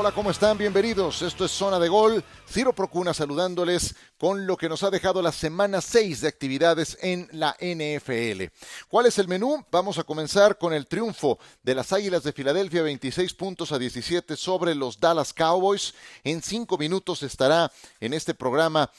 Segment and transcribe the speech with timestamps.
[0.00, 0.56] Hola, ¿cómo están?
[0.56, 1.20] Bienvenidos.
[1.20, 2.24] Esto es Zona de Gol.
[2.48, 7.28] Ciro Procuna saludándoles con lo que nos ha dejado la semana 6 de actividades en
[7.32, 8.44] la NFL.
[8.88, 9.62] ¿Cuál es el menú?
[9.70, 14.38] Vamos a comenzar con el triunfo de las Águilas de Filadelfia, 26 puntos a 17
[14.38, 15.92] sobre los Dallas Cowboys.
[16.24, 17.70] En cinco minutos estará
[18.00, 18.90] en este programa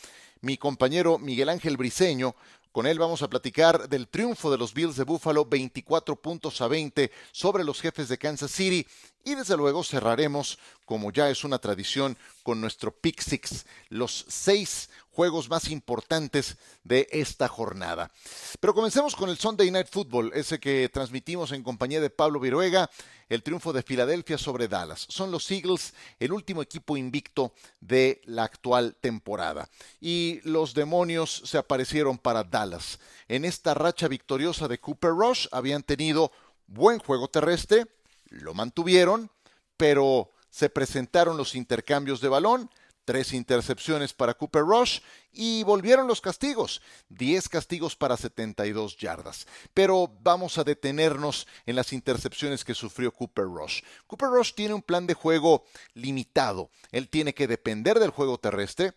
[0.42, 2.36] mi compañero Miguel Ángel Briceño
[2.72, 6.68] con él vamos a platicar del triunfo de los Bills de Buffalo 24 puntos a
[6.68, 8.88] 20 sobre los jefes de Kansas City.
[9.24, 14.90] Y desde luego cerraremos, como ya es una tradición, con nuestro Pick Six, los seis
[15.12, 18.12] juegos más importantes de esta jornada.
[18.60, 22.90] Pero comencemos con el Sunday Night Football, ese que transmitimos en compañía de Pablo Viruega,
[23.30, 25.06] el triunfo de Filadelfia sobre Dallas.
[25.10, 29.70] Son los Eagles el último equipo invicto de la actual temporada.
[30.00, 33.00] Y los demonios se aparecieron para Dallas.
[33.28, 36.32] En esta racha victoriosa de Cooper Rush habían tenido
[36.68, 37.88] buen juego terrestre,
[38.30, 39.30] lo mantuvieron,
[39.78, 42.70] pero se presentaron los intercambios de balón,
[43.06, 45.00] tres intercepciones para Cooper Rush
[45.32, 49.48] y volvieron los castigos, 10 castigos para 72 yardas.
[49.74, 53.82] Pero vamos a detenernos en las intercepciones que sufrió Cooper Rush.
[54.08, 55.64] Cooper Rush tiene un plan de juego
[55.94, 58.94] limitado, él tiene que depender del juego terrestre,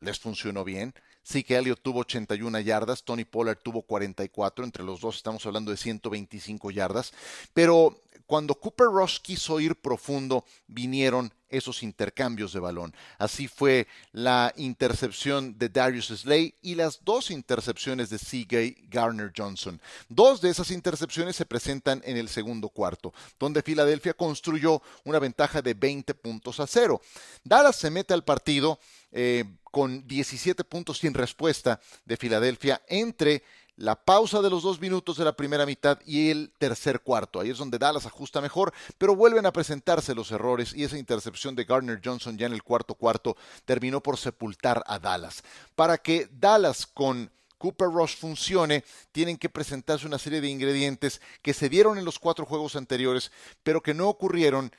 [0.00, 0.94] les funcionó bien,
[1.28, 5.76] Que Elliott tuvo 81 yardas, Tony Pollard tuvo 44, entre los dos estamos hablando de
[5.76, 7.12] 125 yardas,
[7.52, 12.94] pero cuando Cooper Rush quiso ir profundo, vinieron esos intercambios de balón.
[13.18, 18.82] Así fue la intercepción de Darius Slay y las dos intercepciones de C.J.
[18.88, 19.80] Garner Johnson.
[20.08, 25.62] Dos de esas intercepciones se presentan en el segundo cuarto, donde Filadelfia construyó una ventaja
[25.62, 27.00] de 20 puntos a cero.
[27.44, 28.78] Dallas se mete al partido
[29.10, 33.42] eh, con 17 puntos sin respuesta de Filadelfia entre
[33.78, 37.40] la pausa de los dos minutos de la primera mitad y el tercer cuarto.
[37.40, 41.54] Ahí es donde Dallas ajusta mejor, pero vuelven a presentarse los errores y esa intercepción
[41.54, 45.42] de Gardner Johnson ya en el cuarto cuarto terminó por sepultar a Dallas.
[45.76, 51.54] Para que Dallas con Cooper Rush funcione, tienen que presentarse una serie de ingredientes que
[51.54, 53.30] se dieron en los cuatro juegos anteriores,
[53.62, 54.72] pero que no ocurrieron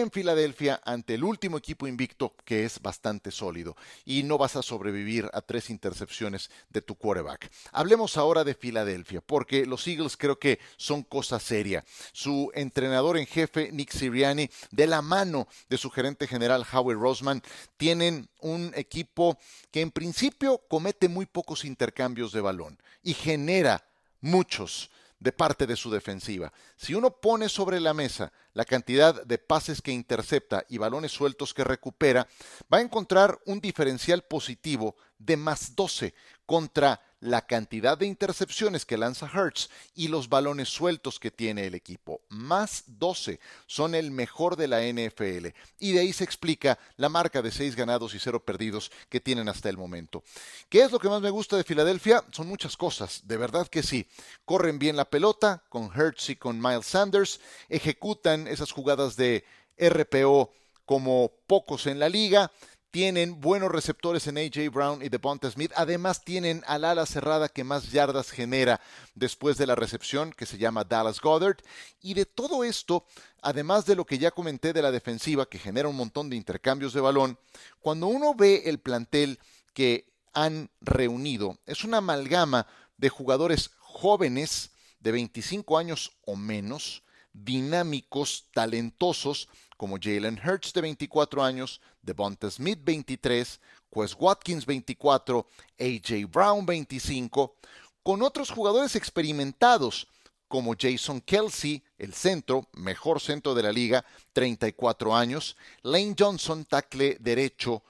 [0.00, 4.62] en Filadelfia ante el último equipo invicto que es bastante sólido y no vas a
[4.62, 7.50] sobrevivir a tres intercepciones de tu quarterback.
[7.72, 11.84] Hablemos ahora de Filadelfia porque los Eagles creo que son cosa seria.
[12.12, 17.42] Su entrenador en jefe Nick Siriani de la mano de su gerente general Howie Roseman
[17.76, 19.38] tienen un equipo
[19.70, 23.86] que en principio comete muy pocos intercambios de balón y genera
[24.20, 24.90] muchos
[25.24, 26.52] de parte de su defensiva.
[26.76, 31.54] Si uno pone sobre la mesa la cantidad de pases que intercepta y balones sueltos
[31.54, 32.28] que recupera,
[32.72, 36.12] va a encontrar un diferencial positivo de más 12
[36.44, 41.74] contra la cantidad de intercepciones que lanza Hertz y los balones sueltos que tiene el
[41.74, 42.20] equipo.
[42.28, 45.48] Más 12 son el mejor de la NFL.
[45.78, 49.48] Y de ahí se explica la marca de 6 ganados y 0 perdidos que tienen
[49.48, 50.22] hasta el momento.
[50.68, 52.22] ¿Qué es lo que más me gusta de Filadelfia?
[52.30, 54.06] Son muchas cosas, de verdad que sí.
[54.44, 59.46] Corren bien la pelota con Hertz y con Miles Sanders, ejecutan esas jugadas de
[59.78, 60.52] RPO
[60.84, 62.52] como pocos en la liga
[62.94, 65.72] tienen buenos receptores en AJ Brown y Devonta Smith.
[65.74, 68.80] Además tienen al ala cerrada que más yardas genera
[69.16, 71.56] después de la recepción, que se llama Dallas Goddard.
[72.00, 73.04] Y de todo esto,
[73.42, 76.92] además de lo que ya comenté de la defensiva, que genera un montón de intercambios
[76.92, 77.36] de balón,
[77.80, 79.40] cuando uno ve el plantel
[79.72, 87.02] que han reunido, es una amalgama de jugadores jóvenes de 25 años o menos,
[87.34, 95.46] dinámicos, talentosos, como Jalen Hurts de 24 años, Devonta Smith 23, Quest Watkins 24,
[95.78, 97.56] AJ Brown 25,
[98.02, 100.06] con otros jugadores experimentados
[100.48, 107.16] como Jason Kelsey, el centro, mejor centro de la liga, 34 años, Lane Johnson, tackle
[107.18, 107.82] derecho,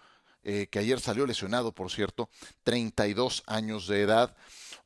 [0.43, 2.31] eh, que ayer salió lesionado, por cierto,
[2.63, 4.37] 32 años de edad,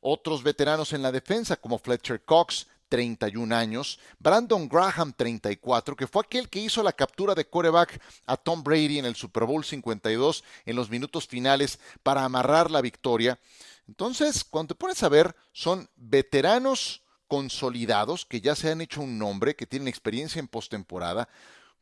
[0.01, 6.23] otros veteranos en la defensa como Fletcher Cox, 31 años, Brandon Graham, 34, que fue
[6.23, 10.43] aquel que hizo la captura de coreback a Tom Brady en el Super Bowl 52
[10.65, 13.39] en los minutos finales para amarrar la victoria.
[13.87, 19.17] Entonces, cuando te pones a ver, son veteranos consolidados que ya se han hecho un
[19.17, 21.29] nombre, que tienen experiencia en postemporada,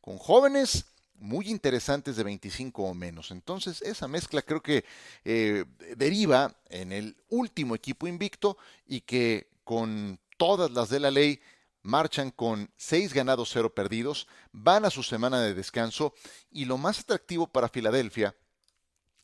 [0.00, 0.84] con jóvenes
[1.20, 3.30] muy interesantes de 25 o menos.
[3.30, 4.84] Entonces, esa mezcla creo que
[5.24, 5.64] eh,
[5.96, 8.56] deriva en el último equipo invicto
[8.86, 11.40] y que con todas las de la ley
[11.82, 16.14] marchan con seis ganados, cero perdidos, van a su semana de descanso
[16.50, 18.34] y lo más atractivo para Filadelfia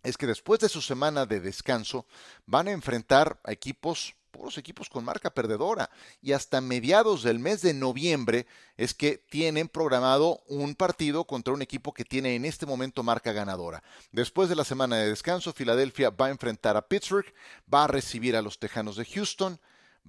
[0.02, 2.06] es que después de su semana de descanso
[2.44, 5.90] van a enfrentar a equipos puros equipos con marca perdedora.
[6.20, 8.46] Y hasta mediados del mes de noviembre
[8.76, 13.32] es que tienen programado un partido contra un equipo que tiene en este momento marca
[13.32, 13.82] ganadora.
[14.10, 17.32] Después de la semana de descanso, Filadelfia va a enfrentar a Pittsburgh,
[17.72, 19.60] va a recibir a los Tejanos de Houston,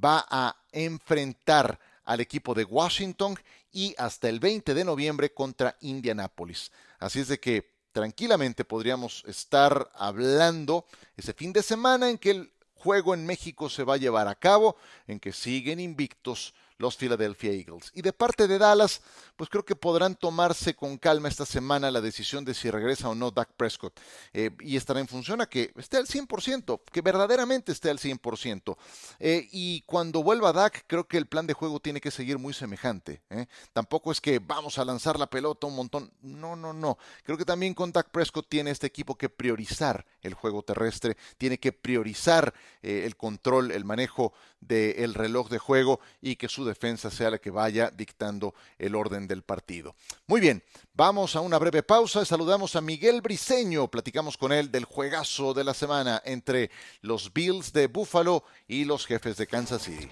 [0.04, 3.38] va a enfrentar al equipo de Washington
[3.72, 6.72] y hasta el 20 de noviembre contra Indianapolis.
[7.00, 12.52] Así es de que tranquilamente podríamos estar hablando ese fin de semana en que el
[12.74, 14.78] juego en México se va a llevar a cabo,
[15.08, 17.92] en que siguen invictos los Philadelphia Eagles.
[17.94, 19.02] Y de parte de Dallas,
[19.36, 23.16] pues creo que podrán tomarse con calma esta semana la decisión de si regresa o
[23.16, 24.00] no Dak Prescott.
[24.34, 28.78] Eh, y estará en función a que esté al 100%, que verdaderamente esté al 100%.
[29.20, 32.54] Eh, y cuando vuelva Dak, creo que el plan de juego tiene que seguir muy
[32.54, 33.22] semejante.
[33.30, 33.48] ¿eh?
[33.74, 36.12] Tampoco es que vamos a lanzar la pelota un montón.
[36.22, 36.98] No, no, no.
[37.24, 41.58] Creo que también con Dak Prescott tiene este equipo que priorizar el juego terrestre, tiene
[41.58, 47.30] que priorizar el control, el manejo del reloj de juego y que su defensa sea
[47.30, 49.96] la que vaya dictando el orden del partido.
[50.28, 50.64] Muy bien,
[50.94, 52.26] vamos a una breve pausa.
[52.26, 53.88] Saludamos a Miguel Briseño.
[53.90, 56.72] Platicamos con él del juegazo de la semana entre
[57.02, 60.10] los Bills de Buffalo y los jefes de Kansas City.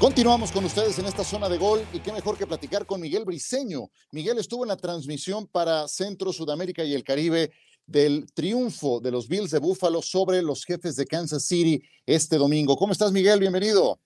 [0.00, 3.24] Continuamos con ustedes en esta zona de gol y qué mejor que platicar con Miguel
[3.24, 3.90] Briseño.
[4.12, 7.50] Miguel estuvo en la transmisión para Centro, Sudamérica y el Caribe
[7.88, 12.76] del triunfo de los Bills de Buffalo sobre los jefes de Kansas City este domingo.
[12.76, 13.40] ¿Cómo estás, Miguel?
[13.40, 13.98] Bienvenido.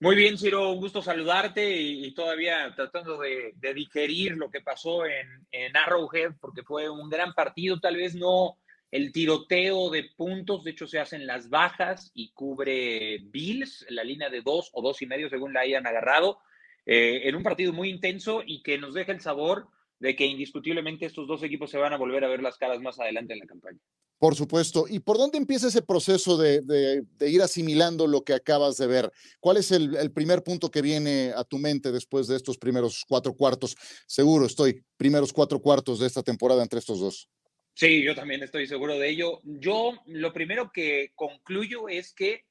[0.00, 5.46] Muy bien, Ciro, un gusto saludarte y, todavía tratando de, digerir lo que pasó en,
[5.52, 8.58] en, Arrowhead, porque fue un gran partido, tal vez no
[8.90, 14.28] el tiroteo de puntos, de hecho se hacen las bajas y cubre Bills, la línea
[14.28, 16.40] de dos o dos y medio según la hayan agarrado,
[16.84, 19.68] eh, en un partido muy intenso y que nos deja el sabor
[20.02, 22.98] de que indiscutiblemente estos dos equipos se van a volver a ver las caras más
[22.98, 23.78] adelante en la campaña.
[24.18, 24.86] Por supuesto.
[24.88, 29.12] ¿Y por dónde empieza ese proceso de, ir asimilando lo que acabas de ver?
[29.38, 33.32] ¿Cuál es el, primer punto que viene a tu mente después de estos primeros cuatro
[33.32, 33.76] cuartos?
[34.06, 37.28] Seguro estoy, primeros cuatro cuartos de esta temporada entre estos dos.
[37.74, 39.38] Sí, yo también estoy seguro de ello.
[39.44, 42.44] Yo lo primero que concluyo es que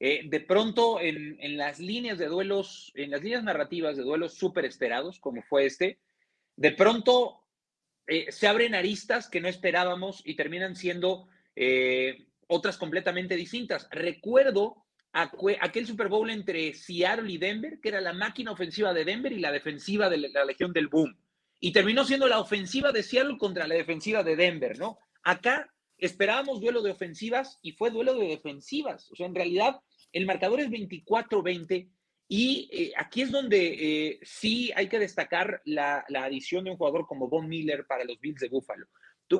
[0.00, 4.34] eh, de pronto en, en, las líneas de duelos, en las líneas narrativas de duelos
[4.34, 6.00] súper esperados, como fue este,
[6.56, 7.44] de pronto
[8.06, 13.88] eh, se abren aristas que no esperábamos y terminan siendo eh, otras completamente distintas.
[13.90, 19.32] Recuerdo aquel Super Bowl entre Seattle y Denver, que era la máquina ofensiva de Denver
[19.32, 21.16] y la defensiva de la Legión del Boom.
[21.58, 24.98] Y terminó siendo la ofensiva de Seattle contra la defensiva de Denver, ¿no?
[25.22, 29.10] Acá esperábamos duelo de ofensivas y fue duelo de defensivas.
[29.10, 29.80] O sea, en realidad
[30.12, 31.90] el marcador es 24-20
[32.28, 37.06] y eh, aquí es donde eh, sí hay que destacar la, adición de un jugador
[37.06, 38.86] como Von Miller para los Bills de Buffalo.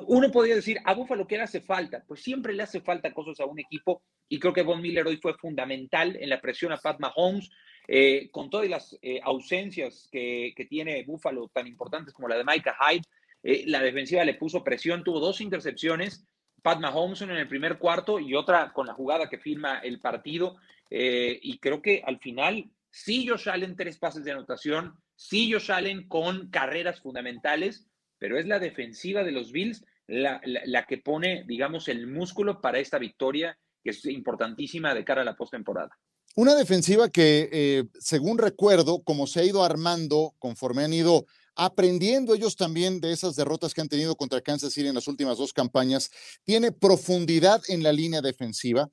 [0.07, 2.03] uno podría decir, a Buffalo, ¿qué le hace falta?
[2.07, 5.17] Pues siempre le hace falta cosas a un equipo y creo que Von Miller hoy
[5.17, 7.49] fue fundamental en la presión a Pat Mahomes,
[7.89, 12.75] eh, con todas las ausencias que, que, tiene Buffalo tan importantes como la de Micah
[12.79, 13.65] Hyde.
[13.65, 16.25] la defensiva le puso presión, tuvo dos intercepciones,
[16.61, 20.55] Pat Mahomes en el primer cuarto y otra con la jugada que firma el partido.
[20.89, 24.93] y creo que al final Sí, Josh Allen, tres pases de anotación.
[25.15, 30.97] Sí, Josh Allen con carreras fundamentales, pero es la defensiva de los Bills la, que
[30.97, 35.97] pone, digamos, el músculo para esta victoria que es importantísima de cara a la postemporada.
[36.35, 41.25] Una defensiva que, eh, según recuerdo, como se ha ido armando conforme han ido
[41.55, 45.39] aprendiendo ellos también de esas derrotas que han tenido contra Kansas City en las últimas
[45.39, 46.11] dos campañas,
[46.43, 48.89] tiene profundidad en la línea defensiva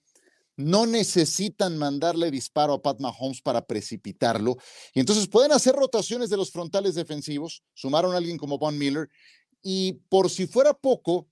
[0.57, 4.57] no necesitan mandarle disparo a Pat Mahomes para precipitarlo.
[4.95, 9.09] Y entonces pueden hacer rotaciones de los frontales defensivos, sumaron a alguien como Von Miller,
[9.63, 11.27] y por si fuera poco,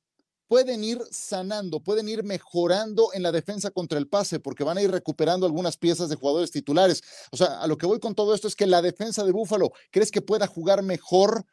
[0.52, 4.82] pueden ir sanando, pueden ir mejorando en la defensa contra el pase, porque van a
[4.82, 7.02] ir recuperando algunas piezas de jugadores titulares.
[7.30, 9.72] O sea, a lo que voy con todo esto es que la defensa de Búfalo,
[9.90, 11.46] ¿crees que pueda jugar mejor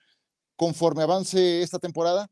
[0.58, 2.30] conforme avance esta temporada?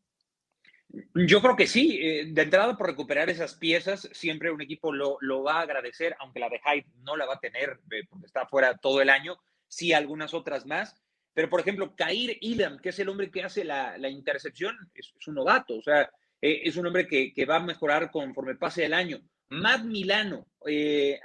[0.90, 2.00] Yo creo que sí.
[2.02, 6.40] Eh, de entrada, por recuperar esas piezas, siempre un equipo lo, va a agradecer, aunque
[6.40, 9.38] la de Hyde no la va a tener eh, porque está fuera todo el año,
[9.68, 10.96] sí algunas otras más.
[11.34, 15.36] Pero, por ejemplo, Kair Ilam, que es el hombre que hace la, intercepción, es, un
[15.36, 16.10] novato, o sea,
[16.42, 19.20] eh, es un hombre que, va a mejorar conforme pase el año.
[19.50, 20.48] Matt Milano,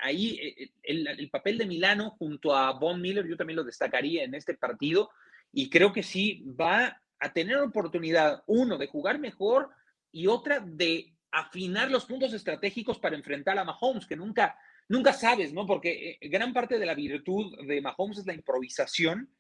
[0.01, 4.35] ahí el, el, papel de Milano junto a Von Miller, yo también lo destacaría en
[4.35, 5.11] este partido,
[5.51, 9.71] y creo que sí va a tener oportunidad, uno, de jugar mejor
[10.11, 15.53] y otra, de afinar los puntos estratégicos para enfrentar a Mahomes, que nunca, nunca sabes,
[15.53, 15.65] ¿no?
[15.65, 19.31] Porque eh, gran parte de la virtud de Mahomes es la improvisación,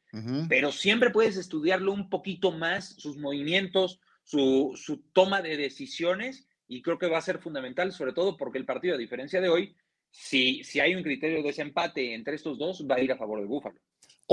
[0.46, 6.82] pero siempre puedes estudiarlo un poquito más, sus movimientos, su, su toma de decisiones y
[6.82, 9.74] creo que va a ser fundamental, sobre todo porque el partido, a diferencia de hoy,
[10.10, 13.38] si, si hay un criterio de desempate entre estos dos, va a ir a favor
[13.38, 13.80] del Búfalo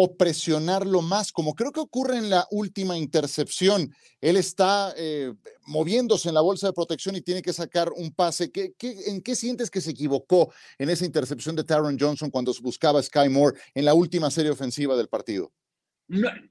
[0.01, 3.93] o presionarlo más, como creo que ocurre en la última intercepción.
[4.21, 5.33] Él está eh,
[5.65, 8.49] moviéndose en la bolsa de protección y tiene que sacar un pase.
[8.49, 13.03] ¿Qué, en qué sientes que se equivocó en esa intercepción de Taron Johnson cuando buscaba
[13.03, 15.51] Sky Moore en la última serie ofensiva del partido?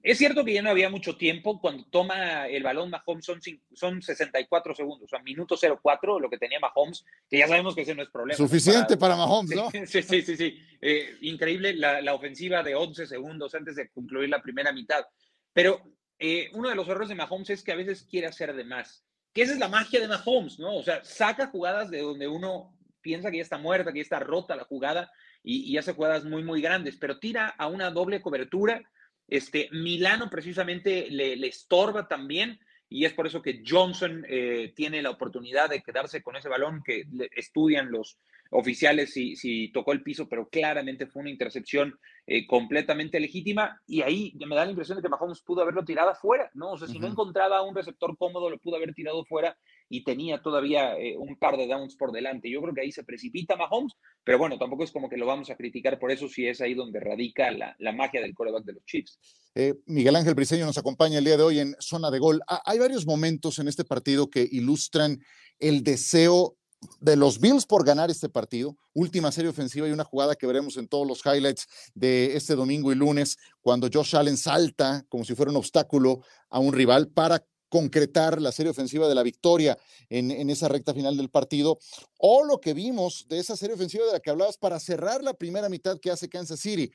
[0.02, 1.60] Es cierto que ya no había mucho tiempo.
[1.60, 3.40] Cuando toma el balón Mahomes son,
[3.72, 7.82] son 64 segundos, o sea, minuto 04, lo que tenía Mahomes, que ya sabemos que
[7.82, 8.36] ese no es problema.
[8.36, 9.70] Suficiente para, Mahomes, ¿no?
[9.86, 10.36] Sí, sí, sí.
[10.36, 10.58] sí.
[10.80, 15.04] Eh, increíble la, la, ofensiva de 11 segundos antes de concluir la primera mitad.
[15.52, 15.82] Pero
[16.20, 19.04] eh, uno de los errores de Mahomes es que a veces quiere hacer de más.
[19.32, 20.76] Que esa es la magia de Mahomes, ¿no?
[20.76, 24.20] O sea, saca jugadas de donde uno piensa que ya está muerta, que ya está
[24.20, 25.10] rota la jugada
[25.42, 28.82] y, y hace jugadas muy, muy grandes, pero tira a una doble cobertura
[29.28, 32.58] este, Milano precisamente le, estorba también
[32.88, 36.82] y es por eso que Johnson eh, tiene la oportunidad de quedarse con ese balón
[36.82, 37.04] que
[37.36, 38.18] estudian los
[38.50, 44.00] oficiales si, si tocó el piso, pero claramente fue una intercepción eh, completamente legítima y
[44.00, 46.72] ahí me da la impresión de que Mahomes pudo haberlo tirado fuera, ¿no?
[46.72, 49.56] O sea, si no encontraba un receptor cómodo, lo pudo haber tirado fuera
[49.88, 52.50] y tenía todavía eh, un par de downs por delante.
[52.50, 55.50] Yo creo que ahí se precipita Mahomes, pero bueno, tampoco es como que lo vamos
[55.50, 58.84] a criticar por eso si es ahí donde radica la, magia del coreback de los
[58.84, 59.18] Chiefs.
[59.54, 62.40] Eh, Miguel Ángel Briceño nos acompaña el día de hoy en Zona de Gol.
[62.46, 65.18] hay varios momentos en este partido que ilustran
[65.58, 66.58] el deseo
[67.00, 68.76] de los Bills por ganar este partido.
[68.94, 72.92] Última serie ofensiva y una jugada que veremos en todos los highlights de este domingo
[72.92, 77.44] y lunes, cuando Josh Allen salta como si fuera un obstáculo a un rival para
[77.68, 81.78] concretar la serie ofensiva de la victoria en, en, esa recta final del partido,
[82.18, 85.34] o lo que vimos de esa serie ofensiva de la que hablabas para cerrar la
[85.34, 86.90] primera mitad que hace Kansas City.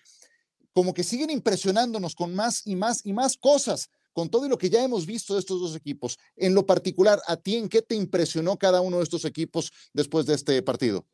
[0.73, 4.57] Como que siguen impresionándonos con más y más y más cosas, con todo y lo
[4.57, 6.17] que ya hemos visto de estos dos equipos.
[6.35, 10.25] En lo particular, ¿a ti en qué te impresionó cada uno de estos equipos después
[10.25, 11.05] de este partido?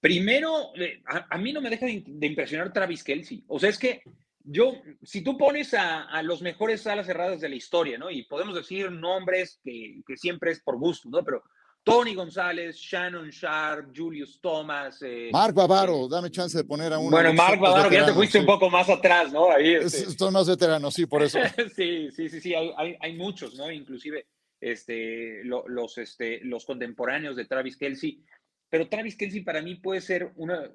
[0.00, 3.44] Primero, eh, a, mí no me deja de, de impresionar Travis Kelsey.
[3.48, 4.02] O sea, es que
[4.50, 8.10] yo, si tú pones a, los mejores salas cerradas de la historia, ¿no?
[8.10, 11.22] Y podemos decir nombres que, siempre es por gusto, ¿no?
[11.22, 11.42] Pero
[11.84, 15.00] Tony González, Shannon Sharp, Julius Thomas.
[15.02, 17.10] Eh, Mark Bavaro, eh, dame chance de poner a uno.
[17.10, 19.50] Bueno, Mark Bavaro, que ya te fuiste un poco más atrás, ¿no?
[19.50, 20.30] Ahí, este...
[20.30, 21.38] más veteranos, sí, por eso.
[21.76, 23.70] sí, sí, sí, sí, hay, hay, muchos, ¿no?
[23.70, 24.26] Inclusive
[24.60, 28.22] este, los, este, los contemporáneos de Travis Kelsey.
[28.70, 30.70] Pero Travis Kelsey para mí puede ser una,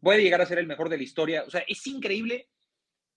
[0.00, 1.44] puede llegar a ser el mejor de la historia.
[1.46, 2.48] O sea, es increíble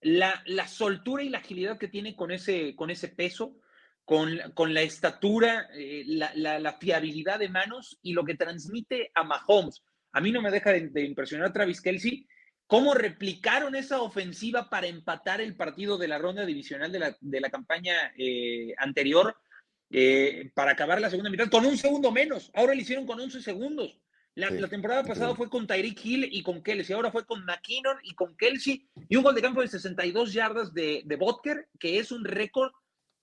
[0.04, 3.56] la, soltura y la agilidad que tiene con ese, con ese peso,
[4.04, 9.82] con, la estatura, eh, la, fiabilidad de manos y lo que transmite a Mahomes.
[10.12, 12.26] A mí no me deja de, impresionar Travis Kelsey.
[12.66, 18.12] ¿Cómo replicaron esa ofensiva para empatar el partido de la ronda divisional de la, campaña
[18.16, 19.36] eh, anterior
[19.90, 22.50] eh, para acabar la segunda mitad con un segundo menos?
[22.54, 23.98] Ahora lo hicieron con 11 segundos.
[24.36, 28.14] La, temporada pasada fue con Tyreek Hill y con Kelsey, ahora fue con McKinnon y
[28.14, 32.10] con Kelsey, y un gol de campo de 62 yardas de, de Botker, que es
[32.10, 32.72] un récord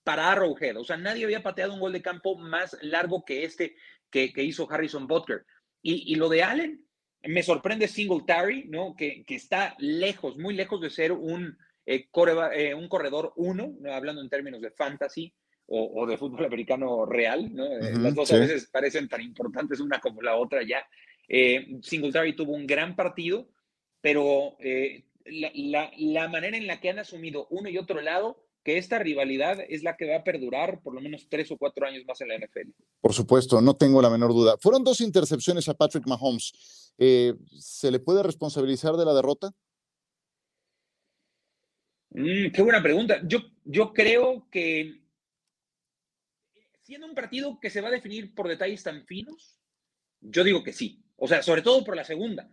[0.04, 0.78] para Arrowhead.
[0.78, 3.76] O sea, nadie había pateado un gol de campo más largo que este
[4.10, 5.44] que, hizo Harrison Butker.
[5.82, 6.86] Y, lo de Allen,
[7.24, 8.94] me sorprende Singletary, ¿no?
[8.96, 12.08] Que, que está lejos, muy lejos de ser un, eh,
[12.54, 15.34] eh, un corredor uno, hablando en términos de fantasy
[15.66, 17.64] o, de fútbol americano real, ¿no?
[17.64, 20.84] Eh, las dos a veces parecen tan importantes una como la otra ya.
[21.28, 23.48] Eh, Singletary tuvo un gran partido,
[24.00, 28.76] pero eh, la, la, manera en la que han asumido uno y otro lado, que
[28.76, 32.04] esta rivalidad es la que va a perdurar por lo menos tres o cuatro años
[32.06, 32.70] más en la NFL.
[33.00, 34.56] Por supuesto, no tengo la menor duda.
[34.60, 36.92] Fueron dos intercepciones a Patrick Mahomes.
[37.58, 39.52] ¿Se le puede responsabilizar de la derrota?
[42.10, 43.20] Mm, qué buena pregunta.
[43.24, 45.01] Yo, yo creo que
[46.92, 49.58] siendo un partido que se va a definir por detalles tan finos,
[50.20, 51.02] yo digo que sí.
[51.16, 52.50] O sea, sobre todo por la segunda.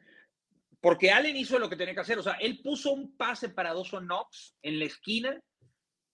[0.79, 2.17] Porque Allen hizo lo que tenía que hacer.
[2.17, 5.43] O sea, él puso un pase para dos Knox en la esquina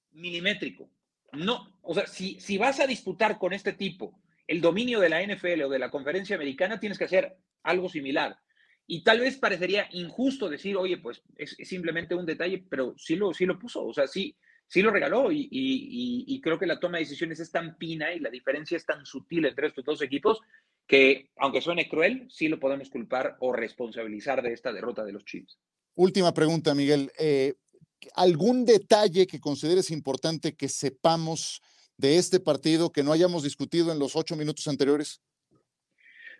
[0.09, 0.89] milimétrico.
[1.33, 5.21] No, o sea, si, si vas a disputar con este tipo el dominio de la
[5.21, 8.39] NFL o de la conferencia americana, tienes que hacer algo similar.
[8.87, 13.35] Y tal vez parecería injusto decir, oye, pues es, simplemente un detalle, pero sí lo,
[13.35, 13.85] sí lo puso.
[13.85, 14.35] O sea, sí,
[14.67, 18.29] sí lo regaló y, creo que la toma de decisiones es tan fina y la
[18.29, 20.41] diferencia es tan sutil entre estos dos equipos
[20.87, 25.25] que, aunque suene cruel, sí lo podemos culpar o responsabilizar de esta derrota de los
[25.25, 25.57] Chiefs.
[25.95, 27.11] Última pregunta, Miguel.
[27.17, 27.55] Eh,
[28.15, 31.61] ¿Algún detalle que consideres importante que sepamos
[31.97, 35.21] de este partido que no hayamos discutido en los ocho minutos anteriores?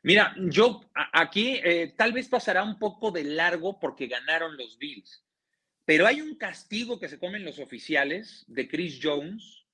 [0.04, 0.82] Mira, yo
[1.14, 5.25] aquí eh, tal vez pasará un poco de largo porque ganaron los Bills.
[5.86, 9.66] Pero hay un castigo que se comen los oficiales de Chris Jones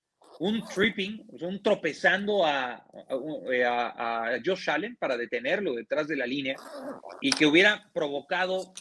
[0.41, 6.55] un tripping, un tropezando a, a, Josh Allen para detenerlo detrás de la línea
[7.21, 8.73] y que hubiera provocado,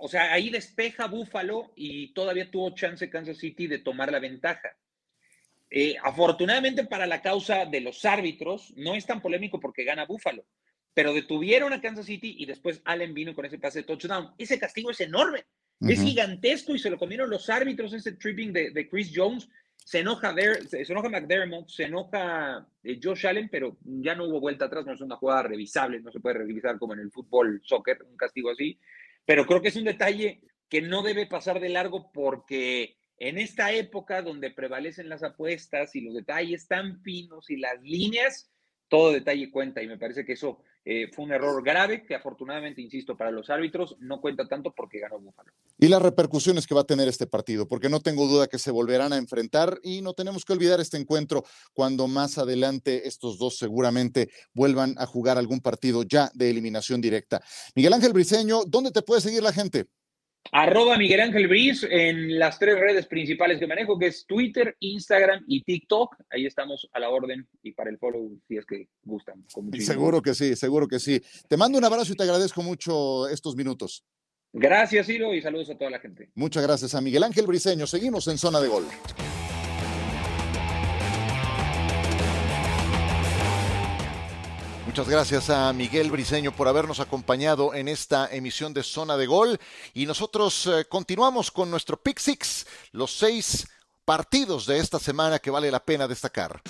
[0.00, 4.76] o sea, ahí despeja Buffalo y todavía tuvo chance Kansas City de tomar la ventaja.
[5.70, 10.44] Eh, afortunadamente para la causa de los árbitros, no es tan polémico porque gana Buffalo,
[10.92, 14.34] pero detuvieron a Kansas City y después Allen vino con ese pase de touchdown.
[14.36, 15.46] Ese castigo es enorme,
[15.80, 19.48] es gigantesco y se lo comieron los árbitros, ese tripping de, Chris Jones.
[19.76, 20.34] Se enoja,
[20.68, 24.92] se, enoja McDermott, se enoja eh, Josh Allen, pero ya no hubo vuelta atrás, no
[24.92, 28.50] es una jugada revisable, no se puede revisar como en el fútbol, soccer, un castigo
[28.50, 28.78] así.
[29.24, 33.72] Pero creo que es un detalle que no debe pasar de largo porque en esta
[33.72, 38.50] época donde prevalecen las apuestas y los detalles tan finos y las líneas,
[38.88, 42.80] todo detalle cuenta y me parece que eso eh, fue un error grave que afortunadamente,
[42.80, 45.52] insisto, para los árbitros no cuenta tanto porque ganó Búfalo.
[45.78, 48.70] Y las repercusiones que va a tener este partido, porque no tengo duda que se
[48.70, 51.44] volverán a enfrentar y no tenemos que olvidar este encuentro
[51.74, 57.42] cuando más adelante estos dos seguramente vuelvan a jugar algún partido ya de eliminación directa.
[57.74, 59.86] Miguel Ángel Briceño, ¿dónde te puede seguir la gente?
[60.52, 65.44] Arroba Miguel Ángel Briz en las tres redes principales que manejo, que es Twitter, Instagram
[65.46, 66.16] y TikTok.
[66.30, 69.44] Ahí estamos a la orden y para el follow si es que gustan.
[69.78, 71.22] Seguro que sí, seguro que sí.
[71.48, 74.04] Te mando un abrazo y te agradezco mucho estos minutos.
[74.52, 76.30] Gracias, Hilo, y saludos a toda la gente.
[76.34, 77.86] Muchas gracias a Miguel Ángel Briceño.
[77.86, 78.84] Seguimos en zona de gol.
[84.90, 89.60] Muchas gracias a Miguel Briseño por habernos acompañado en esta emisión de Zona de Gol.
[89.94, 93.68] Y nosotros eh, continuamos con nuestro Pick Six, los seis
[94.04, 96.60] partidos de esta semana que vale la pena destacar.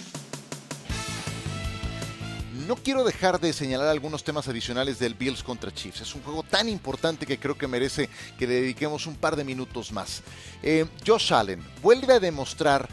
[2.67, 6.03] No quiero dejar de señalar algunos temas adicionales del Bills contra Chiefs.
[6.03, 9.45] Es un juego tan importante que creo que merece que le dediquemos un par de
[9.45, 10.23] minutos más.
[10.63, 12.87] Eh, Josh Allen vuelve a demostrar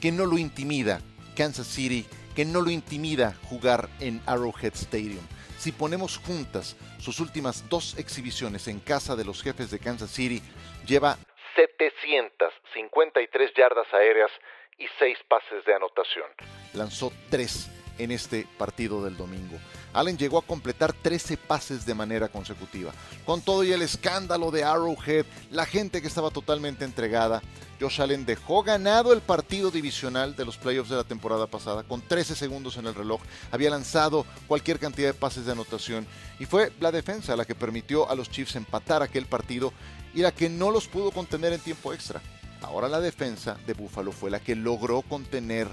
[0.00, 1.02] que no lo intimida
[1.36, 2.06] Kansas City
[2.40, 5.20] que no lo intimida jugar en Arrowhead Stadium.
[5.58, 10.40] Si ponemos juntas sus últimas dos exhibiciones en casa de los jefes de Kansas City,
[10.86, 11.18] lleva
[11.54, 14.30] 753 yardas aéreas
[14.78, 16.24] y 6 pases de anotación.
[16.72, 19.58] Lanzó 3 en este partido del domingo.
[19.92, 22.92] Allen llegó a completar 13 pases de manera consecutiva.
[23.24, 27.42] Con todo y el escándalo de Arrowhead, la gente que estaba totalmente entregada,
[27.80, 32.02] Josh Allen dejó ganado el partido divisional de los playoffs de la temporada pasada con
[32.02, 33.20] 13 segundos en el reloj.
[33.50, 36.06] Había lanzado cualquier cantidad de pases de anotación
[36.38, 39.72] y fue la defensa la que permitió a los Chiefs empatar aquel partido
[40.14, 42.20] y la que no los pudo contener en tiempo extra.
[42.62, 45.66] Ahora la defensa de Buffalo fue la que logró contener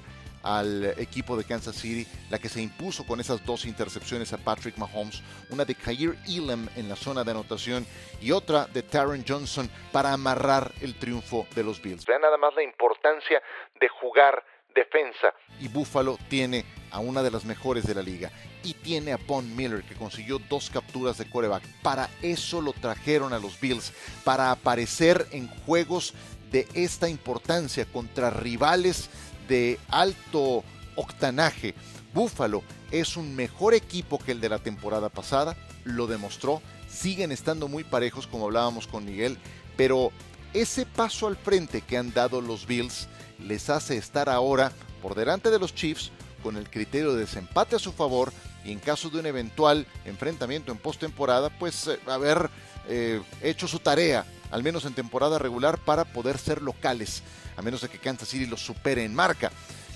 [0.47, 4.77] al equipo de Kansas City, la que se impuso con esas dos intercepciones a Patrick
[4.77, 7.85] Mahomes, una de Kair Elam en la zona de anotación
[8.21, 12.05] y otra de Taron Johnson para amarrar el triunfo de los Bills.
[12.05, 13.41] Vean nada más la importancia
[13.79, 14.41] de jugar
[14.73, 15.33] defensa.
[15.59, 18.31] Y Buffalo tiene a una de las mejores de la liga
[18.63, 21.63] y tiene a Von Miller que consiguió dos capturas de coreback.
[21.81, 23.91] Para eso lo trajeron a los Bills,
[24.23, 26.13] para aparecer en juegos
[26.51, 29.09] de esta importancia contra rivales
[29.47, 30.63] de alto
[30.95, 31.73] octanaje.
[32.13, 37.67] Buffalo es un mejor equipo que el de la temporada pasada, lo demostró, siguen estando
[37.67, 39.37] muy parejos como hablábamos con Miguel,
[39.75, 40.11] pero
[40.53, 43.07] ese paso al frente que han dado los Bills
[43.39, 47.79] les hace estar ahora por delante de los Chiefs con el criterio de desempate a
[47.79, 48.31] su favor
[48.65, 52.49] y en caso de un eventual enfrentamiento en postemporada, pues eh, haber
[52.87, 57.23] eh, hecho su tarea, al menos en temporada regular, para poder ser locales
[57.57, 59.51] a menos de que Kansas City los supere en marca.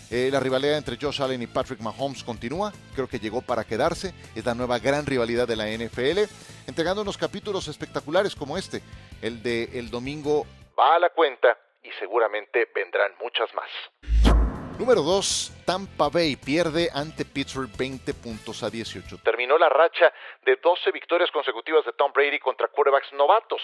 [0.10, 4.14] Eh, la rivalidad entre Josh Allen y Patrick Mahomes continúa, creo que llegó para quedarse,
[4.36, 6.30] es la nueva gran rivalidad de la NFL,
[6.68, 8.82] entregando unos capítulos espectaculares como este,
[9.22, 10.46] el de el domingo
[10.78, 13.70] va a la cuenta y seguramente vendrán muchas más.
[14.82, 19.20] Número 2, Tampa Bay pierde ante Pittsburgh 20 puntos a 18.
[19.24, 20.12] Terminó la racha
[20.44, 23.62] de 12 victorias consecutivas de Tom Brady contra quarterbacks novatos.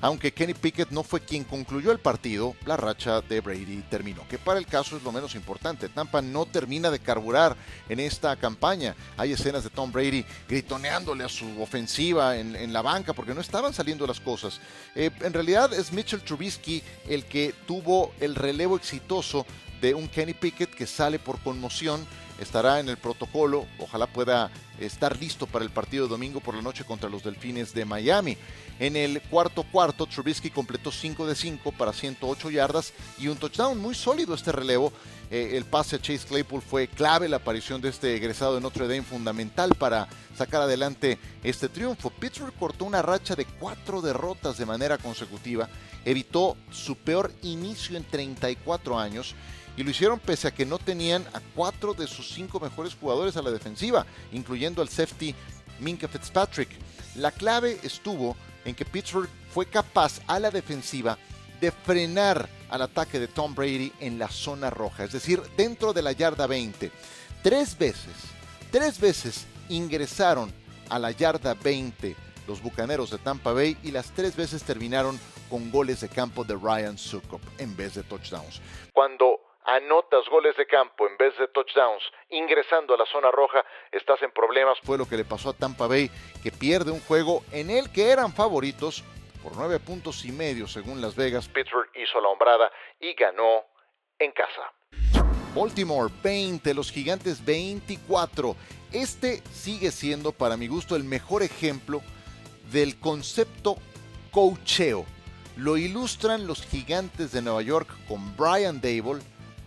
[0.00, 4.38] Aunque Kenny Pickett no fue quien concluyó el partido, la racha de Brady terminó, que
[4.38, 5.88] para el caso es lo menos importante.
[5.88, 7.56] Tampa no termina de carburar
[7.88, 8.94] en esta campaña.
[9.16, 13.72] Hay escenas de Tom Brady gritoneándole a su ofensiva en, la banca porque no estaban
[13.72, 14.60] saliendo las cosas.
[14.94, 19.46] Eh, en realidad es Mitchell Trubisky el que tuvo el relevo exitoso
[19.80, 22.06] de un Kenny Pickett que sale por conmoción,
[22.38, 26.62] estará en el protocolo, ojalá pueda estar listo para el partido de domingo por la
[26.62, 28.36] noche contra los Delfines de Miami.
[28.80, 33.78] En el cuarto cuarto, Trubisky completó 5 de 5 para 108 yardas y un touchdown
[33.78, 34.92] muy sólido este relevo.
[35.30, 38.88] Eh, el pase a Chase Claypool fue clave, la aparición de este egresado de Notre
[38.88, 42.10] Dame fundamental para sacar adelante este triunfo.
[42.10, 45.68] Pittsburgh cortó una racha de cuatro derrotas de manera consecutiva,
[46.04, 49.34] evitó su peor inicio en 34 años
[49.76, 53.36] y lo hicieron pese a que no tenían a cuatro de sus cinco mejores jugadores
[53.36, 55.34] a la defensiva, incluyendo al safety
[55.80, 56.68] Minka Fitzpatrick.
[57.16, 61.18] La clave estuvo en que Pittsburgh fue capaz a la defensiva
[61.60, 66.02] de frenar al ataque de Tom Brady en la zona roja, es decir, dentro de
[66.02, 66.90] la yarda 20.
[67.42, 68.12] Tres veces,
[68.70, 70.52] tres veces ingresaron
[70.88, 75.70] a la yarda 20 los Bucaneros de Tampa Bay y las tres veces terminaron con
[75.70, 78.60] goles de campo de Ryan Sukop en vez de touchdowns.
[78.92, 84.22] Cuando anotas goles de campo en vez de touchdowns ingresando a la zona roja, estás
[84.22, 84.78] en problemas.
[84.82, 86.10] Fue lo que le pasó a Tampa Bay,
[86.42, 89.02] que pierde un juego en el que eran favoritos
[89.42, 91.48] por nueve puntos y medio según Las Vegas.
[91.48, 93.64] Pittsburgh hizo la hombrada y ganó
[94.18, 94.72] en casa.
[95.54, 98.56] Baltimore 20, los gigantes 24.
[98.92, 102.00] Este sigue siendo para mi gusto el mejor ejemplo
[102.72, 103.76] del concepto
[104.30, 105.04] coacheo.
[105.56, 109.22] Lo ilustran los gigantes de Nueva York con Brian Dable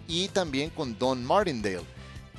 [0.08, 1.86] y también con Don Martindale.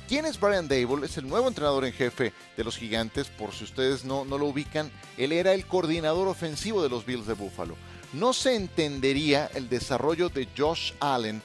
[0.07, 1.05] ¿Quién es Brian Dable?
[1.05, 4.47] Es el nuevo entrenador en jefe de los gigantes, por si ustedes no, no lo
[4.47, 4.91] ubican.
[5.17, 7.75] Él era el coordinador ofensivo de los Bills de Buffalo.
[8.13, 11.43] No se entendería el desarrollo de Josh Allen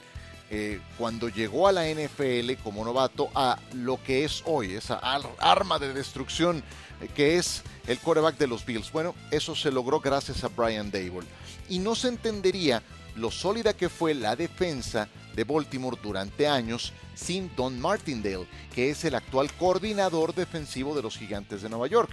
[0.49, 5.77] eh, cuando llegó a la NFL como novato a lo que es hoy, esa arma
[5.77, 6.63] de destrucción
[7.01, 8.91] eh, que es el quarterback de los Bills.
[8.91, 11.27] Bueno, eso se logró gracias a Brian Dable.
[11.69, 12.81] Y no se entendería
[13.15, 19.03] lo sólida que fue la defensa de Baltimore durante años sin Don Martindale, que es
[19.05, 22.11] el actual coordinador defensivo de los Gigantes de Nueva York.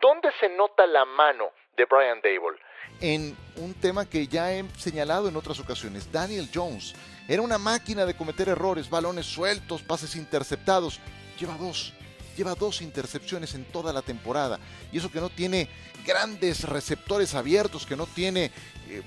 [0.00, 2.58] ¿Dónde se nota la mano de Brian Dable?
[3.00, 6.94] En un tema que ya he señalado en otras ocasiones, Daniel Jones
[7.28, 11.00] era una máquina de cometer errores, balones sueltos, pases interceptados.
[11.38, 11.92] Lleva dos,
[12.36, 14.58] lleva dos intercepciones en toda la temporada.
[14.92, 15.68] Y eso que no tiene
[16.06, 18.52] grandes receptores abiertos, que no tiene...
[18.88, 19.02] Eh,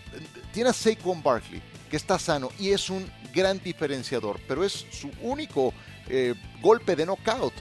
[0.51, 5.11] tiene a Saquon Barkley, que está sano y es un gran diferenciador, pero es su
[5.21, 5.73] único
[6.07, 7.53] eh, golpe de knockout.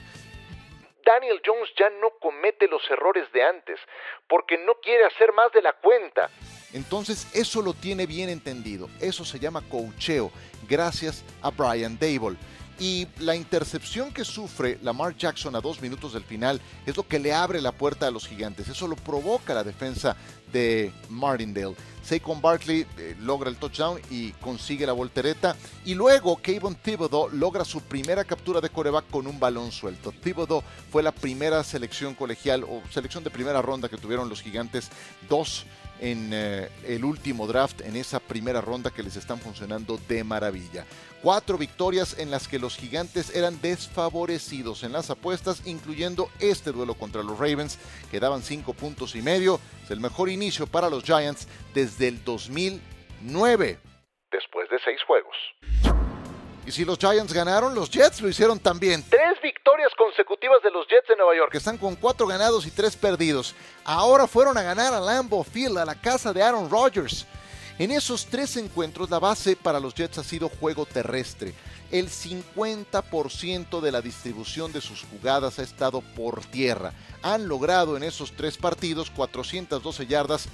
[1.05, 3.79] Daniel Jones ya no comete los errores de antes,
[4.27, 6.29] porque no quiere hacer más de la cuenta.
[6.71, 10.31] Entonces eso lo tiene bien entendido, eso se llama coacheo,
[10.69, 12.37] gracias a Brian Dable.
[12.79, 17.19] Y la intercepción que sufre Lamar Jackson a dos minutos del final es lo que
[17.19, 18.69] le abre la puerta a los gigantes.
[18.69, 20.15] Eso lo provoca la defensa
[20.53, 21.75] de Martindale.
[22.01, 25.57] Saquon Barkley eh, logra el touchdown y consigue la voltereta.
[25.83, 30.11] Y luego Kayvon Thibodeau logra su primera captura de coreback con un balón suelto.
[30.11, 34.89] Thibodeau fue la primera selección colegial o selección de primera ronda que tuvieron los gigantes.
[35.27, 35.65] Dos
[36.01, 40.85] en eh, el último draft, en esa primera ronda que les están funcionando de maravilla.
[41.21, 46.93] Cuatro victorias en las que los gigantes eran desfavorecidos en las apuestas, incluyendo este duelo
[46.95, 47.77] contra los Ravens,
[48.09, 49.59] que daban cinco puntos y medio.
[49.83, 53.79] Es el mejor inicio para los Giants desde el 2009,
[54.31, 55.35] después de seis juegos.
[56.65, 59.03] Y si los Giants ganaron, los Jets lo hicieron también.
[59.09, 59.58] Tres victorias
[59.95, 63.55] consecutivas de los Jets de Nueva York, que están con cuatro ganados y tres perdidos.
[63.83, 67.25] Ahora fueron a ganar a Lambeau Field, a la casa de Aaron Rodgers.
[67.77, 71.53] En esos tres encuentros, la base para los Jets ha sido juego terrestre.
[71.91, 76.93] El 50% de la distribución de sus jugadas ha estado por tierra.
[77.21, 80.47] Han logrado en esos tres partidos 412 yardas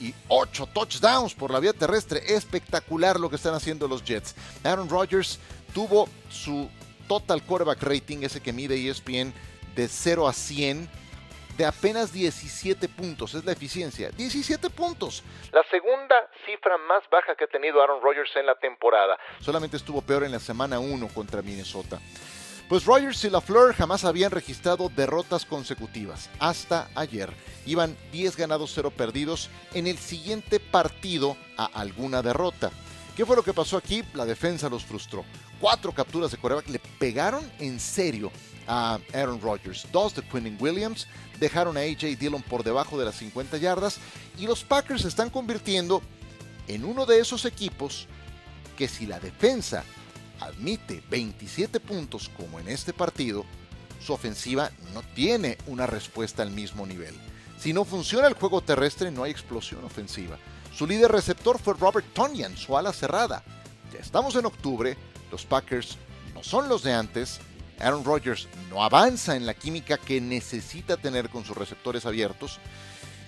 [0.00, 2.34] y 8 touchdowns por la vía terrestre.
[2.34, 4.34] Espectacular lo que están haciendo los Jets.
[4.64, 5.38] Aaron Rodgers
[5.72, 6.68] tuvo su
[7.08, 9.32] total quarterback rating, ese que mide ESPN,
[9.74, 10.88] de 0 a 100
[11.56, 15.22] de apenas 17 puntos, es la eficiencia, 17 puntos.
[15.52, 16.14] La segunda
[16.46, 19.18] cifra más baja que ha tenido Aaron Rodgers en la temporada.
[19.40, 22.00] Solamente estuvo peor en la semana 1 contra Minnesota.
[22.68, 27.28] Pues Rodgers y LaFleur jamás habían registrado derrotas consecutivas, hasta ayer.
[27.66, 32.70] Iban 10 ganados, 0 perdidos en el siguiente partido a alguna derrota.
[33.14, 34.02] ¿Qué fue lo que pasó aquí?
[34.14, 35.22] La defensa los frustró.
[35.62, 38.32] Cuatro capturas de coreback le pegaron en serio
[38.66, 39.86] a Aaron Rodgers.
[39.92, 41.06] Dos de Quinn Williams
[41.38, 43.98] dejaron a AJ Dillon por debajo de las 50 yardas
[44.36, 46.02] y los Packers se están convirtiendo
[46.66, 48.08] en uno de esos equipos
[48.76, 49.84] que si la defensa
[50.40, 53.44] admite 27 puntos como en este partido,
[54.04, 57.14] su ofensiva no tiene una respuesta al mismo nivel.
[57.56, 60.38] Si no funciona el juego terrestre, no hay explosión ofensiva.
[60.74, 63.44] Su líder receptor fue Robert Tonyan, su ala cerrada.
[63.92, 64.96] Ya estamos en octubre,
[65.32, 65.96] los Packers
[66.34, 67.40] no son los de antes,
[67.80, 72.60] Aaron Rodgers no avanza en la química que necesita tener con sus receptores abiertos.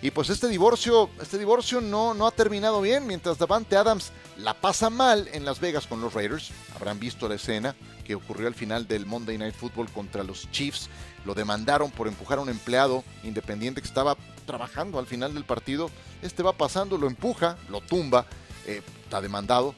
[0.02, 4.52] Y pues este divorcio, este divorcio no, no ha terminado bien, mientras Davante Adams la
[4.52, 6.50] pasa mal en Las Vegas con los Raiders.
[6.76, 10.90] Habrán visto la escena que ocurrió al final del Monday Night Football contra los Chiefs.
[11.24, 15.90] Lo demandaron por empujar a un empleado independiente que estaba trabajando al final del partido.
[16.20, 18.26] Este va pasando, lo empuja, lo tumba,
[18.66, 19.74] eh, está demandado.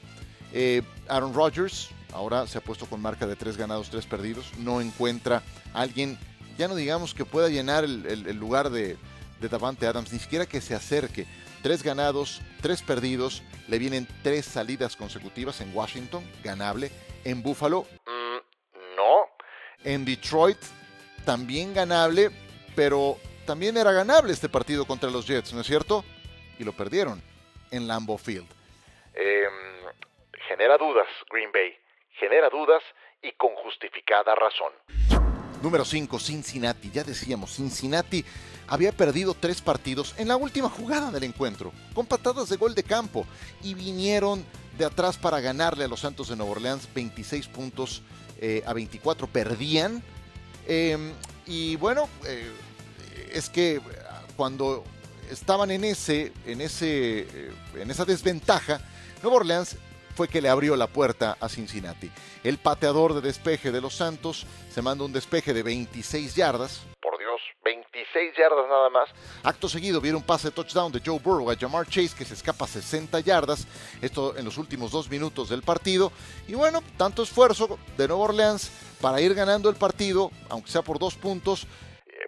[0.53, 4.53] Eh, Aaron Rodgers ahora se ha puesto con marca de tres ganados, tres perdidos.
[4.59, 5.43] No encuentra
[5.75, 6.19] alguien,
[6.59, 8.97] ya no digamos que pueda llenar el, lugar de,
[9.41, 11.27] de Davante Adams, ni siquiera que se acerque.
[11.63, 13.43] Tres ganados, tres perdidos.
[13.69, 16.91] Le vienen tres salidas consecutivas en Washington, ganable.
[17.25, 19.27] En Buffalo, mm, no.
[19.83, 20.59] En Detroit,
[21.25, 22.31] también ganable,
[22.77, 26.05] pero también era ganable este partido contra los Jets, ¿no es cierto?
[26.59, 27.23] Y lo perdieron
[27.71, 28.49] en Lambeau Field.
[29.15, 29.53] Em,
[30.49, 31.77] genera dudas, Green Bay.
[32.19, 32.83] Genera dudas
[33.23, 34.73] y con justificada razón.
[35.63, 36.91] Número 5, Cincinnati.
[36.91, 38.25] Ya decíamos, Cincinnati
[38.69, 42.83] había perdido tres partidos en la última jugada del encuentro, con patadas de gol de
[42.83, 43.27] campo,
[43.63, 44.45] y vinieron
[44.79, 48.03] de atrás para ganarle a los Santos de Nueva Orleans 26 puntos
[48.41, 49.27] eh, a 24.
[49.27, 50.03] Perdían.
[50.67, 51.13] Em,
[51.47, 52.51] y bueno, eh,
[53.33, 53.81] es que
[54.37, 54.85] cuando
[55.31, 58.81] estaban en, ese, en, ese, eh, en esa desventaja,
[59.23, 59.77] Nueva Orleans
[60.17, 62.11] fue que le abrió la puerta a Cincinnati.
[62.43, 66.87] El pateador de despeje de los Santos se manda un despeje de 26 yardas.
[67.03, 69.11] Por Dios, 26 yardas nada más.
[69.43, 72.67] Acto seguido viene un pase touchdown de Joe Burrow a Jamar Chase que se escapa
[72.67, 73.67] 60 yardas.
[74.01, 76.11] Esto en los últimos dos minutos del partido.
[76.49, 78.71] Y bueno, tanto esfuerzo de Nueva Orleans
[79.03, 81.67] para ir ganando el partido, aunque sea por dos puntos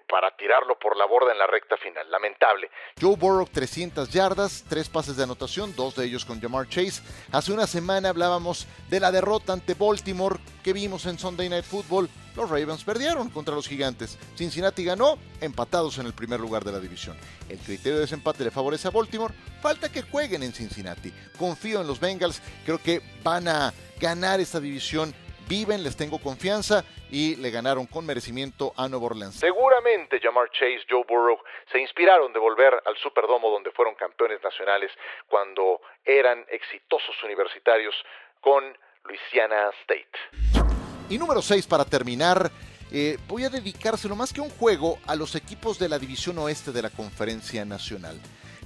[0.09, 2.11] para tirarlo por la borda en la recta final.
[2.11, 2.71] Lamentable.
[3.01, 7.03] Joe Burrow 300 yardas, tres pases de anotación, dos de ellos con Jamar Chase.
[7.31, 12.09] Hace una semana hablábamos de la derrota ante Baltimore que vimos en Sunday Night Football.
[12.35, 14.17] Los Ravens perdieron contra los Gigantes.
[14.37, 17.17] Cincinnati ganó, empatados en el primer lugar de la división.
[17.49, 19.35] El criterio de desempate le favorece a Baltimore.
[19.61, 21.13] Falta que jueguen en Cincinnati.
[21.37, 22.41] Confío en los Bengals.
[22.65, 25.13] Creo que van a ganar esta división
[25.49, 29.37] viven, les tengo confianza y le ganaron con merecimiento a Nueva Orleans.
[29.37, 31.39] Seguramente Jamar Chase, Joe Burrow
[31.73, 34.91] se inspiraron de volver al Superdomo donde fueron campeones nacionales
[35.27, 37.95] cuando eran exitosos universitarios
[38.41, 38.63] con
[39.05, 40.69] Louisiana State.
[41.09, 42.51] Y número 6 para terminar,
[42.93, 46.73] eh, voy a dedicárselo más que un juego a los equipos de la División Oeste
[46.73, 48.21] de la Conferencia Nacional.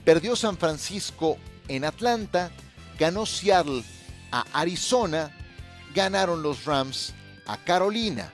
[0.05, 2.51] Perdió San Francisco en Atlanta,
[2.99, 3.83] ganó Seattle
[4.33, 5.31] a Arizona
[5.95, 7.15] ganaron los Rams
[7.47, 8.33] a Carolina,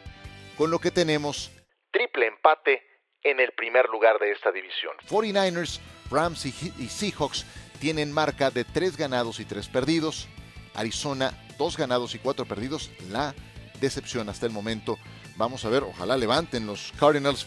[0.56, 1.50] con lo que tenemos
[1.90, 2.82] triple empate
[3.22, 4.92] en el primer lugar de esta división.
[5.08, 6.52] 49ers, Rams y,
[6.88, 7.44] Seahawks
[7.80, 10.28] tienen marca de 3 ganados y 3 perdidos.
[10.74, 12.90] Arizona, 2 ganados y 4 perdidos.
[13.10, 13.34] La
[13.80, 14.96] decepción hasta el momento.
[15.36, 17.46] Vamos a ver, ojalá levanten los Cardinals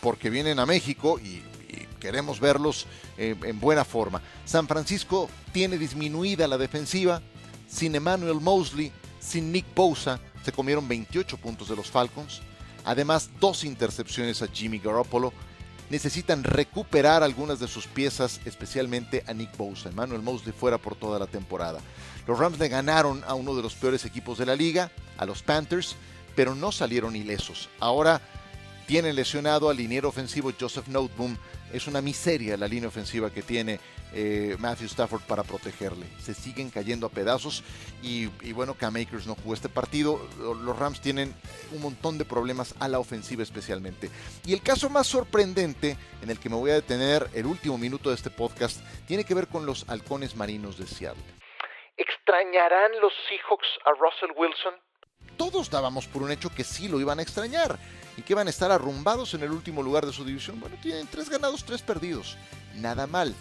[0.00, 1.42] porque vienen a México y,
[2.00, 4.22] queremos verlos eh, en buena forma.
[4.44, 7.20] San Francisco tiene disminuida la defensiva.
[7.66, 8.92] Sin Emmanuel Mosley
[9.26, 12.40] sin Nick Bosa se comieron 28 puntos de los Falcons.
[12.84, 15.32] Además, dos intercepciones a Jimmy Garoppolo.
[15.90, 19.88] Necesitan recuperar algunas de sus piezas, especialmente a Nick Bosa.
[19.88, 21.80] Emmanuel Mosley fuera por toda la temporada.
[22.26, 25.42] Los Rams le ganaron a uno de los peores equipos de la liga, a los
[25.42, 25.96] Panthers,
[26.34, 27.68] pero no salieron ilesos.
[27.80, 28.20] Ahora
[28.86, 31.36] tienen lesionado al liniero ofensivo Joseph Noteboom.
[31.72, 33.80] Es una miseria la línea ofensiva que tiene
[34.12, 36.06] eh, Matthew Stafford para protegerle.
[36.20, 37.64] Se siguen cayendo a pedazos
[38.02, 40.20] y, bueno, Cam Akers no jugó este partido.
[40.38, 41.34] Los Rams tienen
[41.72, 44.10] un montón de problemas a la ofensiva especialmente.
[44.46, 48.10] Y el caso más sorprendente en el que me voy a detener el último minuto
[48.10, 51.22] de este podcast tiene que ver con los halcones marinos de Seattle.
[51.96, 54.74] ¿Extrañarán los Seahawks a Russell Wilson?
[55.36, 57.78] Todos dábamos por un hecho que sí lo iban a extrañar
[58.16, 60.60] y que van a estar arrumbados en el último lugar de su división.
[60.60, 62.36] Bueno, tienen tres ganados, tres perdidos.
[62.74, 63.34] Nada mal.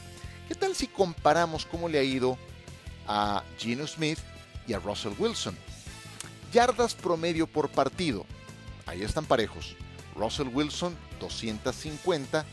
[0.48, 2.38] ¿Qué tal si comparamos cómo le ha ido
[3.08, 4.20] a Geno Smith
[4.68, 5.58] y a Russell Wilson?
[6.52, 8.26] Yardas promedio por partido.
[8.86, 9.76] Ahí están parejos.
[10.16, 12.46] Russell Wilson 250,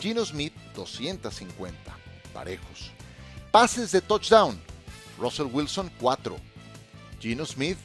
[0.00, 1.96] Geno Smith 250.
[2.32, 2.90] Parejos.
[3.50, 4.60] Pases de touchdown.
[5.18, 6.36] Russell Wilson 4,
[7.20, 7.78] Geno Smith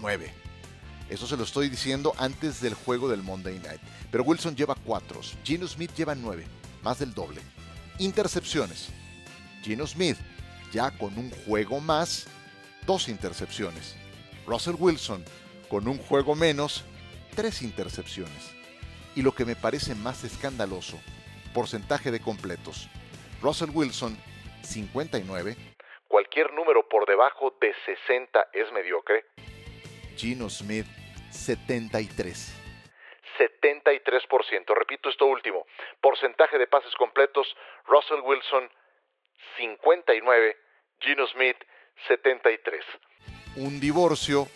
[0.00, 0.39] 9.
[1.10, 3.80] Eso se lo estoy diciendo antes del juego del Monday Night.
[4.10, 6.46] Pero Wilson lleva 4, Geno Smith lleva 9,
[6.82, 7.42] más del doble.
[7.98, 8.88] Intercepciones.
[9.62, 10.16] Gino Smith,
[10.72, 12.26] ya con un juego más,
[12.86, 13.96] dos intercepciones.
[14.46, 15.24] Russell Wilson,
[15.68, 16.84] con un juego menos,
[17.36, 18.54] tres intercepciones.
[19.14, 20.98] Y lo que me parece más escandaloso,
[21.52, 22.88] porcentaje de completos.
[23.42, 24.16] Russell Wilson,
[24.62, 25.56] 59.
[26.08, 29.24] Cualquier número por debajo de 60 es mediocre.
[30.16, 30.86] Gino Smith,
[31.30, 32.56] 73.
[33.38, 34.74] 73%.
[34.74, 35.66] Repito esto último.
[36.00, 37.46] Porcentaje de pases completos,
[37.86, 38.68] Russell Wilson
[39.56, 40.56] 59,
[41.00, 41.56] Gino Smith
[42.08, 42.84] 73.
[43.56, 44.46] Un divorcio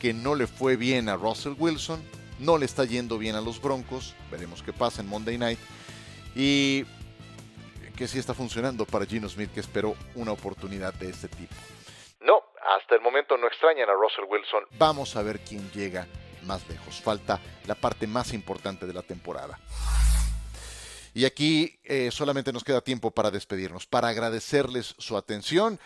[0.00, 2.02] que no le fue bien a Russell Wilson,
[2.38, 5.58] no le está yendo bien a los Broncos, veremos qué pasa en Monday Night,
[6.34, 6.84] y
[7.96, 11.54] que sí está funcionando para Gino Smith, que esperó una oportunidad de este tipo.
[12.62, 14.64] Hasta el momento no extrañan a Russell Wilson.
[14.78, 16.06] Vamos a ver quién llega
[16.44, 17.00] más lejos.
[17.00, 19.58] Falta la parte más importante de la temporada.
[21.14, 25.78] Y aquí eh, solamente nos queda tiempo para despedirnos, para agradecerles su atención.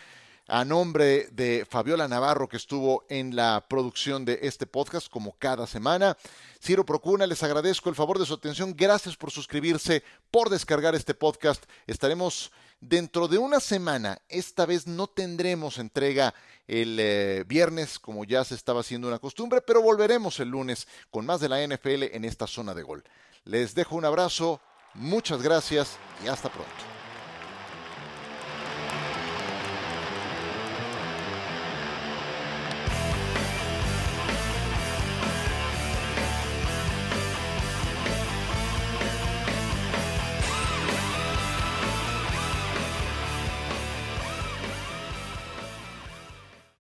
[0.49, 5.67] A nombre de Fabiola Navarro, que estuvo en la producción de este podcast, como cada
[5.67, 6.15] semana,
[6.61, 8.73] Ciro Procuna, les agradezco el favor de su atención.
[8.73, 11.65] Gracias por suscribirse, por descargar este podcast.
[11.85, 14.21] Estaremos dentro de una semana.
[14.29, 16.33] Esta vez no tendremos entrega
[16.67, 21.25] el eh, viernes, como ya se estaba haciendo una costumbre, pero volveremos el lunes con
[21.25, 23.03] más de la NFL en esta zona de gol.
[23.45, 24.59] Les dejo un abrazo,
[24.93, 26.96] muchas gracias y hasta pronto.